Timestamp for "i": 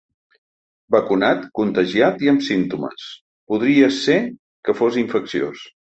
2.27-2.31